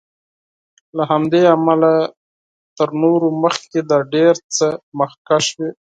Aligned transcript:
له 0.97 1.03
همدې 1.11 1.41
امله 1.55 1.91
تر 2.77 2.89
نورو 3.01 3.27
مخکې 3.43 3.79
د 3.91 3.93
ډېر 4.13 4.33
څه 4.57 4.67
مخکښ 4.99 5.45
وي. 5.57 5.69